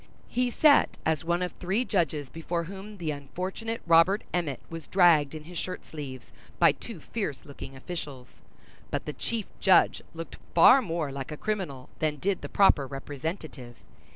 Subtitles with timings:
[0.29, 5.35] He sat as one of three judges before whom the unfortunate Robert Emmet was dragged
[5.35, 8.41] in his shirt sleeves, by two fierce looking officials;
[8.89, 13.75] but the chief judge looked far more like a criminal than did the proper representative.